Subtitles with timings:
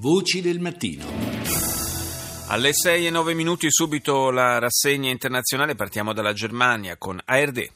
[0.00, 1.04] Voci del mattino.
[2.46, 7.68] Alle 6 e 9 minuti subito la rassegna internazionale, partiamo dalla Germania con ARD.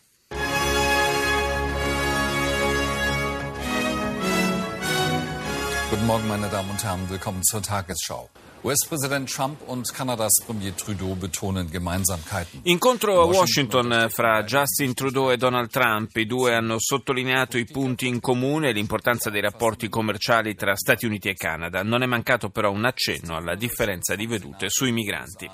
[5.91, 7.09] Guten Morgen, meine Damen und Herren.
[7.09, 8.31] Willkommen zur Tagesschau.
[8.65, 12.61] US-Präsident Trump und Kanadas Premier Trudeau betonen Gemeinsamkeiten.
[12.67, 16.15] Incontro a Washington fra Justin Trudeau e Donald Trump.
[16.15, 21.07] I due hanno sottolineato i punti in comune e l'importanza dei rapporti commerciali tra Stati
[21.07, 21.83] Uniti e Canada.
[21.83, 25.51] Non è mancato però un accenno alla differenza di vedute sui migranti.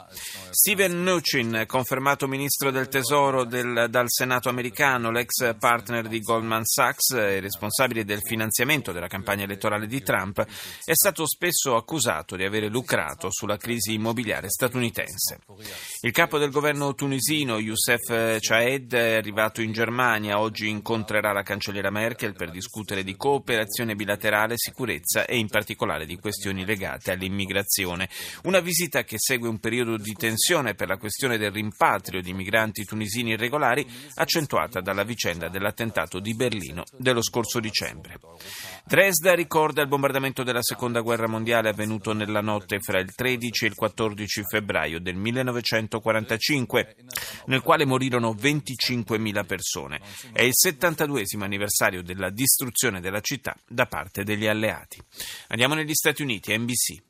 [0.50, 7.12] Steven Mnuchin, confermato ministro del Tesoro del, dal Senato americano, l'ex partner di Goldman Sachs
[7.12, 10.44] e responsabile del finanziamento della campagna elettorale di Trump,
[10.84, 15.38] è stato spesso accusato di avere lucrato concentrato sulla crisi immobiliare statunitense.
[16.00, 20.40] Il capo del governo tunisino, Youssef Chaed, è arrivato in Germania.
[20.40, 26.18] Oggi incontrerà la cancelliera Merkel per discutere di cooperazione bilaterale, sicurezza e in particolare di
[26.18, 28.08] questioni legate all'immigrazione.
[28.44, 32.84] Una visita che segue un periodo di tensione per la questione del rimpatrio di migranti
[32.84, 38.18] tunisini irregolari, accentuata dalla vicenda dell'attentato di Berlino dello scorso dicembre.
[38.84, 43.68] Dresda ricorda il bombardamento della seconda guerra mondiale avvenuto nella notte fra il 13 e
[43.68, 46.96] il 14 febbraio del 1945,
[47.44, 50.00] nel quale morirono 25.000 persone.
[50.32, 54.98] È il 72 anniversario della distruzione della città da parte degli alleati.
[55.48, 57.07] Andiamo negli Stati Uniti, NBC.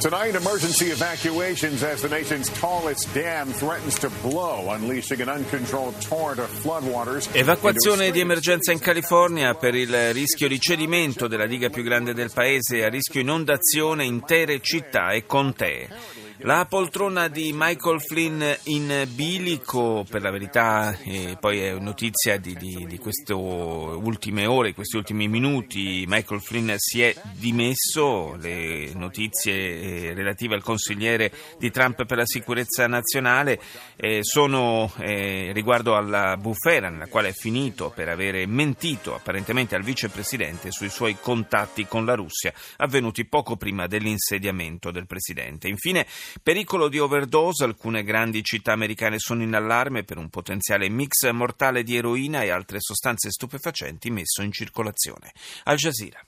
[0.00, 6.38] Tonight, emergency evacuations as the nation's tallest dam threatens to blow, unleashing an uncontrolled torrent
[6.38, 7.28] of floodwaters.
[7.34, 12.30] Evacuazione di emergenza in California per il rischio di cedimento della diga più grande del
[12.32, 16.29] paese a rischio inondazione intere città e contee.
[16.42, 20.96] La poltrona di Michael Flynn in bilico, per la verità,
[21.38, 26.04] poi è notizia di, di, di queste ultime ore, questi ultimi minuti.
[26.08, 32.26] Michael Flynn si è dimesso, le notizie eh, relative al consigliere di Trump per la
[32.26, 33.60] sicurezza nazionale
[33.96, 39.82] eh, sono eh, riguardo alla bufera nella quale è finito per avere mentito apparentemente al
[39.82, 45.68] vicepresidente sui suoi contatti con la Russia avvenuti poco prima dell'insediamento del presidente.
[45.68, 46.06] Infine,
[46.41, 51.83] Pericolo di overdose, alcune grandi città americane sono in allarme per un potenziale mix mortale
[51.83, 55.31] di eroina e altre sostanze stupefacenti messo in circolazione.
[55.63, 56.19] Al Jazeera.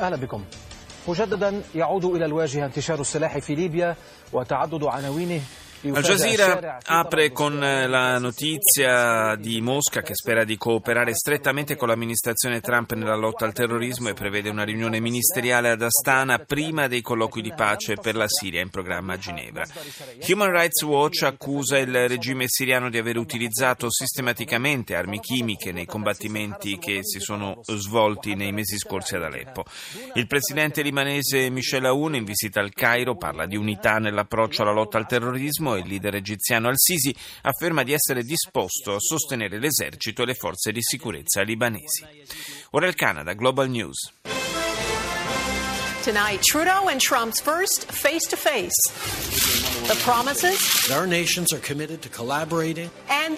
[0.00, 0.44] أهلا بكم
[1.08, 3.96] مجددا يعود إلى الواجهة انتشار السلاح في ليبيا
[4.32, 5.40] وتعدد عناوينه
[5.93, 11.89] al Jazeera apre con eh, la notizia di Mosca che spera di cooperare strettamente con
[11.89, 17.01] l'amministrazione Trump nella lotta al terrorismo e prevede una riunione ministeriale ad Astana prima dei
[17.01, 19.63] colloqui di pace per la Siria in programma a Ginevra.
[20.27, 26.79] Human Rights Watch accusa il regime siriano di aver utilizzato sistematicamente armi chimiche nei combattimenti
[26.79, 29.63] che si sono svolti nei mesi scorsi ad Aleppo.
[30.15, 34.97] Il presidente libanese Michel Aoun in visita al Cairo parla di unità nell'approccio alla lotta
[34.97, 40.33] al terrorismo il leader egiziano al-Sisi afferma di essere disposto a sostenere l'esercito e le
[40.35, 42.05] forze di sicurezza libanesi.
[42.71, 44.13] Ora il Canada, Global News.
[46.03, 48.27] Tonight, Trudeau and Trump's first face
[49.87, 49.95] to face.
[49.95, 50.89] The promises.
[50.91, 52.89] Our nations are committed to collaborating.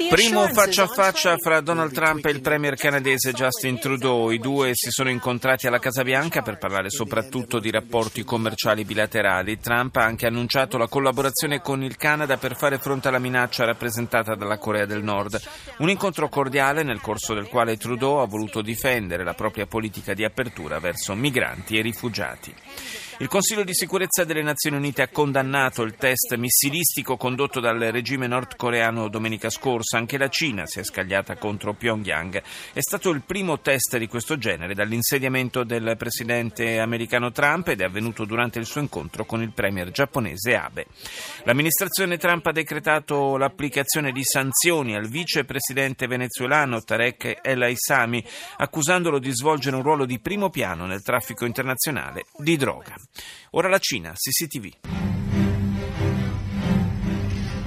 [0.09, 4.29] Primo faccia a faccia fra Donald Trump e il premier canadese Justin Trudeau.
[4.31, 9.59] I due si sono incontrati alla Casa Bianca per parlare soprattutto di rapporti commerciali bilaterali.
[9.59, 14.35] Trump ha anche annunciato la collaborazione con il Canada per fare fronte alla minaccia rappresentata
[14.35, 15.39] dalla Corea del Nord.
[15.77, 20.23] Un incontro cordiale nel corso del quale Trudeau ha voluto difendere la propria politica di
[20.23, 22.53] apertura verso migranti e rifugiati.
[23.19, 28.27] Il Consiglio di sicurezza delle Nazioni Unite ha condannato il test missilistico condotto dal regime
[28.27, 29.97] nordcoreano domenica scorsa.
[29.97, 32.39] Anche la Cina si è scagliata contro Pyongyang.
[32.73, 37.85] È stato il primo test di questo genere dall'insediamento del presidente americano Trump ed è
[37.85, 40.85] avvenuto durante il suo incontro con il premier giapponese Abe.
[41.45, 48.23] L'amministrazione Trump ha decretato l'applicazione di sanzioni al vicepresidente venezuelano Tarek El Aissami,
[48.57, 52.93] accusandolo di svolgere un ruolo di primo piano nel traffico internazionale di droga.
[53.51, 55.16] Ora la Cina, CCTV.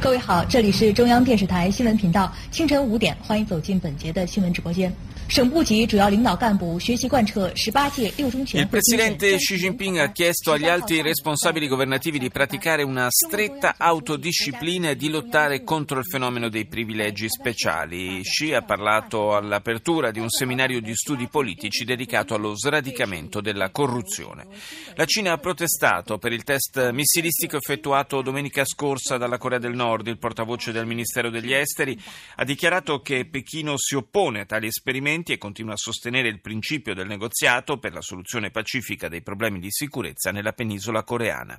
[0.02, 4.94] 各位好，这里是中央电视台新闻频道，清晨五点，欢迎走进本节的新闻直播间。
[5.28, 14.92] 省部级主要领导干部学习贯彻十八届六中全 Il presidente Xi Jinping ha chiesto agli alti responsabili governativi di praticare una stretta autodisciplina
[14.92, 18.22] e di lottare contro il fenomeno dei privilegi speciali.
[18.22, 24.46] Xi ha parlato all'apertura di un seminario di studi politici dedicato allo sradicamento della corruzione.
[24.94, 29.89] La Cina ha protestato per il test missilistico effettuato domenica scorsa dalla Corea del Nord
[29.91, 32.01] Nord, il portavoce del Ministero degli Esteri,
[32.37, 36.95] ha dichiarato che Pechino si oppone a tali esperimenti e continua a sostenere il principio
[36.95, 41.59] del negoziato per la soluzione pacifica dei problemi di sicurezza nella penisola coreana.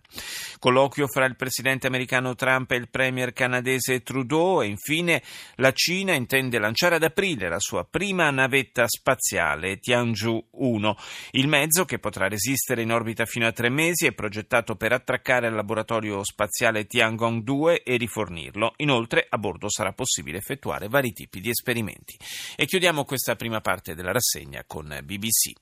[0.60, 5.22] Colloquio fra il presidente americano Trump e il premier canadese Trudeau e infine
[5.56, 10.98] la Cina intende lanciare ad aprile la sua prima navetta spaziale Tianzhou 1.
[11.32, 15.48] Il mezzo, che potrà resistere in orbita fino a tre mesi, è progettato per attraccare
[15.48, 18.74] al laboratorio spaziale Tiangong 2 e rifornirlo.
[18.78, 22.18] Inoltre, a bordo sarà possibile effettuare vari tipi di esperimenti.
[22.56, 25.54] E chiudiamo questa prima parte della rassegna con BBC.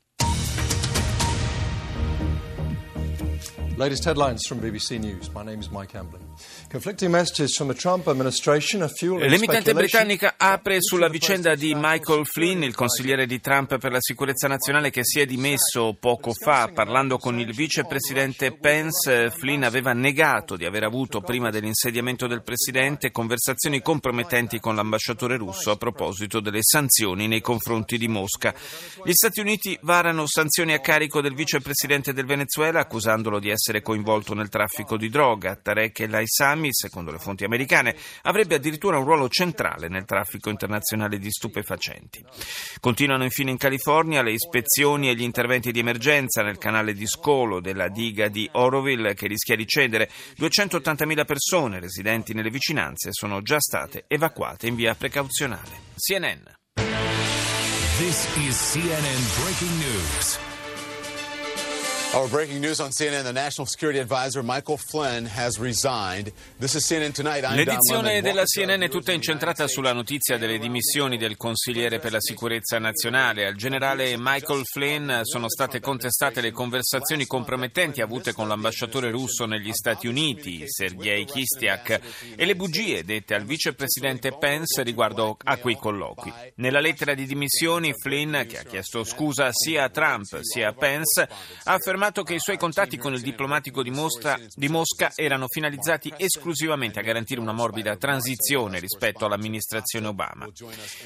[3.75, 5.29] Latest headlines from BBC News.
[5.29, 6.28] My name is Mike Hamblin.
[9.17, 14.47] L'emittente britannica apre sulla vicenda di Michael Flynn, il consigliere di Trump per la sicurezza
[14.47, 16.69] nazionale che si è dimesso poco fa.
[16.73, 23.11] Parlando con il vicepresidente Pence, Flynn aveva negato di aver avuto prima dell'insediamento del presidente
[23.11, 28.53] conversazioni compromettenti con l'ambasciatore russo a proposito delle sanzioni nei confronti di Mosca.
[29.03, 33.81] Gli Stati Uniti varano sanzioni a carico del vicepresidente del Venezuela accusandolo di essere essere
[33.81, 35.55] coinvolto nel traffico di droga.
[35.55, 41.17] Tarek El Haissami, secondo le fonti americane, avrebbe addirittura un ruolo centrale nel traffico internazionale
[41.17, 42.23] di stupefacenti.
[42.79, 47.59] Continuano infine in California le ispezioni e gli interventi di emergenza nel canale di scolo
[47.59, 50.09] della diga di Oroville che rischia di cedere.
[50.37, 55.87] 280.000 persone residenti nelle vicinanze sono già state evacuate in via precauzionale.
[55.95, 56.43] CNN.
[57.97, 60.48] This is CNN Breaking News.
[62.11, 66.31] Our breaking news on CNN: the National Security Advisor Michael Flynn has resigned.
[66.57, 67.43] This is CNN tonight.
[67.43, 72.19] I'm L'edizione della CNN è tutta incentrata sulla notizia delle dimissioni del consigliere per la
[72.19, 73.45] sicurezza nazionale.
[73.45, 79.71] Al generale Michael Flynn sono state contestate le conversazioni compromettenti avute con l'ambasciatore russo negli
[79.71, 81.99] Stati Uniti, Sergei Kistiak,
[82.35, 86.33] e le bugie dette al vicepresidente Pence riguardo a quei colloqui.
[86.55, 91.21] Nella lettera di dimissioni Flynn, che ha chiesto scusa sia a Trump sia a Pence,
[91.65, 95.47] ha affermato affermato che i suoi contatti con il diplomatico di Mosca, di Mosca, erano
[95.49, 100.47] finalizzati esclusivamente a garantire una morbida transizione rispetto all'amministrazione Obama.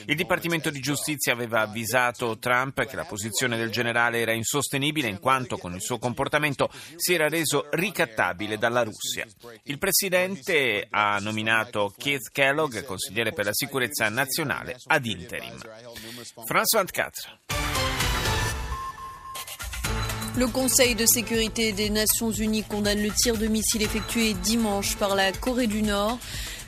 [0.05, 5.19] Il Dipartimento di Giustizia aveva avvisato Trump che la posizione del generale era insostenibile in
[5.19, 9.25] quanto con il suo comportamento si era reso ricattabile dalla Russia.
[9.63, 15.57] Il presidente ha nominato Keith Kellogg, consigliere per la sicurezza nazionale, ad interim.
[16.45, 17.82] France 24.
[20.35, 25.13] Le Conseil de sécurité des Nations Unies condamne le tir de missile effectué dimanche par
[25.13, 26.17] la Corée du Nord.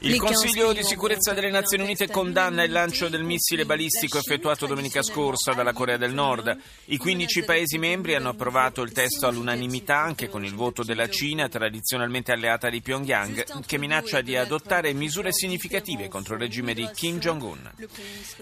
[0.06, 5.02] Il Consiglio di sicurezza delle Nazioni Unite condanna il lancio del missile balistico effettuato domenica
[5.02, 6.56] scorsa dalla Corea del Nord.
[6.86, 11.50] I 15 Paesi membri hanno approvato il testo all'unanimità, anche con il voto della Cina,
[11.50, 17.18] tradizionalmente alleata di Pyongyang, che minaccia di adottare misure significative contro il regime di Kim
[17.18, 17.72] Jong-un.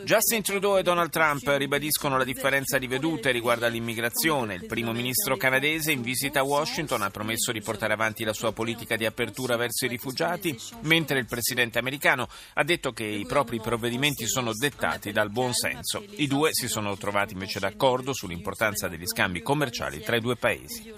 [0.03, 4.55] Justin Trudeau e Donald Trump ribadiscono la differenza di vedute riguardo all'immigrazione.
[4.55, 8.51] Il primo ministro canadese in visita a Washington ha promesso di portare avanti la sua
[8.51, 13.25] politica di apertura verso i rifugiati, mentre il presidente presidente americano ha detto che i
[13.25, 16.03] propri provvedimenti sono dettati dal buon senso.
[16.17, 20.91] I due si sono trovati invece d'accordo sull'importanza degli scambi commerciali tra i due paesi.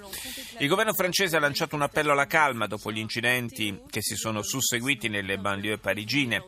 [0.59, 4.41] Il governo francese ha lanciato un appello alla calma dopo gli incidenti che si sono
[4.41, 6.43] susseguiti nelle banlieue parigine.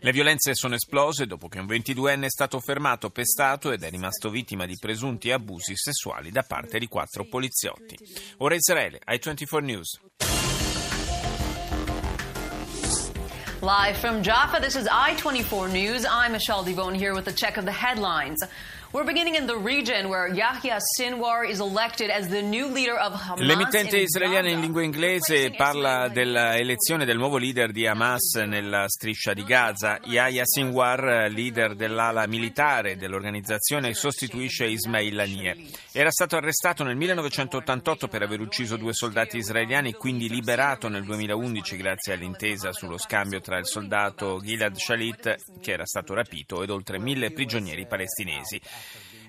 [0.00, 4.30] Le violenze sono esplose dopo che un 22enne è stato fermato, pestato ed è rimasto
[4.30, 7.96] vittima di presunti abusi sessuali da parte di quattro poliziotti.
[8.38, 10.00] Ora Israele, ai 24 News.
[13.70, 16.04] Live from Jaffa, this is I-24 News.
[16.04, 18.42] I'm Michelle Devone here with a check of the headlines.
[18.92, 23.12] We're beginning in the region where Yahya Sinwar is elected as the new leader of
[23.12, 23.38] Hamas.
[23.38, 29.44] L'emittente israeliana in lingua inglese parla dell'elezione del nuovo leader di Hamas nella striscia di
[29.44, 30.00] Gaza.
[30.06, 35.56] Yahya Sinwar, leader dell'ala militare dell'organizzazione, sostituisce Ismail Haniyeh.
[35.92, 41.76] Era stato arrestato nel 1988 per aver ucciso due soldati israeliani, quindi liberato nel 2011
[41.76, 46.98] grazie all'intesa sullo scambio tra il soldato Gilad Shalit, che era stato rapito, ed oltre
[46.98, 48.60] mille prigionieri palestinesi.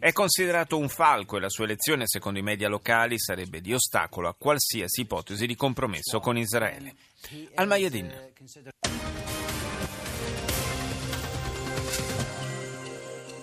[0.01, 4.29] È considerato un falco e la sua elezione, secondo i media locali, sarebbe di ostacolo
[4.29, 6.95] a qualsiasi ipotesi di compromesso con Israele.
[7.53, 8.11] Al-Mayadin.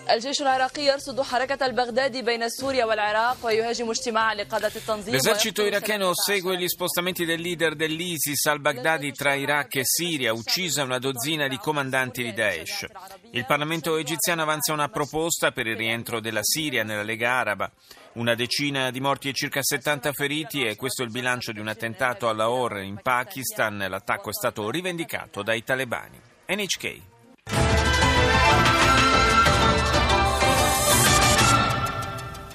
[0.10, 6.58] الجيش العراقي يرصد حركة البغداد بين سوريا والعراق ويهاجم اجتماع لقادة التنظيم L'esercito iracheno segue
[6.58, 12.24] gli spostamenti del leader dell'ISIS al-Baghdadi tra Iraq e Siria, uccisa una dozzina di comandanti
[12.24, 12.86] di Daesh.
[13.32, 17.72] Il Parlamento egiziano avanza una proposta per il rientro della Siria nella Lega Araba.
[18.14, 21.68] Una decina di morti e circa 70 feriti e questo è il bilancio di un
[21.68, 23.78] attentato a Lahore in Pakistan.
[23.90, 26.20] L'attacco è stato rivendicato dai talebani.
[26.48, 27.12] NHK.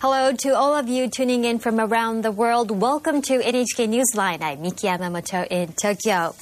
[0.05, 2.69] Hello to all of you tuning in from around the world.
[2.71, 4.41] Welcome to NHK Newsline.
[4.41, 6.35] I'm Miki Yamamoto in Tokyo.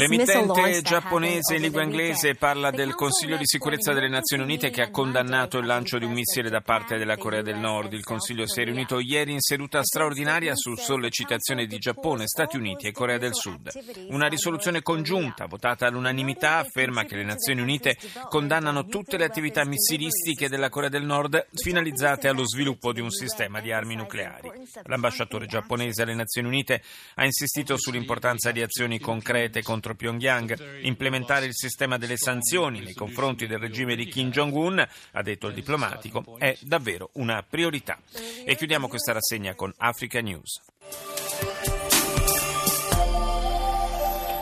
[0.00, 4.90] L'emittente giapponese in lingua inglese parla del Consiglio di sicurezza delle Nazioni Unite che ha
[4.90, 7.92] condannato il lancio di un missile da parte della Corea del Nord.
[7.92, 12.88] Il Consiglio si è riunito ieri in seduta straordinaria su sollecitazione di Giappone, Stati Uniti
[12.88, 13.70] e Corea del Sud.
[14.08, 17.96] Una risoluzione congiunta votata all'unanimità afferma che le Nazioni Unite
[18.28, 23.60] condannano tutte le attività missilistiche della Corea del Nord finalizzate allo sviluppo di un sistema
[23.60, 24.50] di armi nucleari.
[24.86, 30.80] L'ambasciatore giapponese alle Nazioni Unite ha insistito sull'importanza di azioni concrete contro Pyongyang.
[30.82, 35.54] Implementare il sistema delle sanzioni nei confronti del regime di Kim Jong-un, ha detto il
[35.54, 37.98] diplomatico, è davvero una priorità.
[38.44, 40.60] E chiudiamo questa rassegna con Africa News.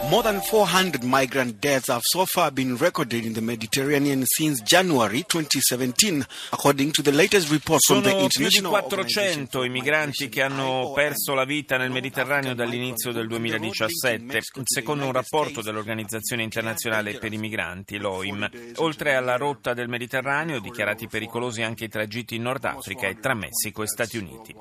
[0.09, 5.25] More than 400 migrant deaths have so far been recorded in the Mediterranean since January
[5.27, 10.29] 2017, according to the latest report Sono from the International più di 400 i migranti
[10.29, 17.19] che hanno perso la vita nel Mediterraneo dall'inizio del 2017, secondo un rapporto dell'Organizzazione internazionale
[17.19, 18.49] per i migranti, l'OIM.
[18.77, 23.35] Oltre alla rotta del Mediterraneo, dichiarati pericolosi anche i tragitti in Nord Africa e tra
[23.35, 24.55] Messico e Stati Uniti.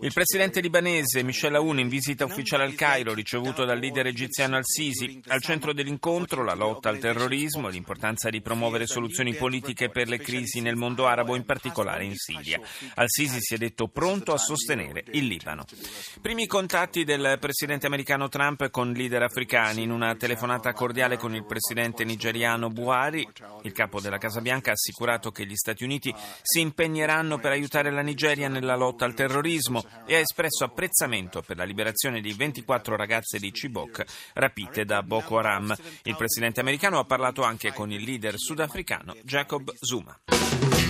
[0.00, 5.20] Il presidente libanese Michel Aoun in visita ufficiale al Cairo, ricevuto dal leader egiziano al-Sisi.
[5.28, 10.18] Al centro dell'incontro la lotta al terrorismo e l'importanza di promuovere soluzioni politiche per le
[10.18, 12.60] crisi nel mondo arabo, in particolare in Siria.
[12.94, 15.64] Al-Sisi si è detto pronto a sostenere il Libano.
[16.20, 19.82] Primi contatti del presidente americano Trump con leader africani.
[19.82, 23.26] In una telefonata cordiale con il presidente nigeriano Buhari,
[23.62, 27.90] il capo della Casa Bianca ha assicurato che gli Stati Uniti si impegneranno per aiutare
[27.90, 32.96] la Nigeria nella lotta al terrorismo e ha espresso apprezzamento per la liberazione di 24
[32.96, 35.74] ragazze di Chibok rapite da Boko Haram.
[36.02, 40.87] Il presidente americano ha parlato anche con il leader sudafricano Jacob Zuma.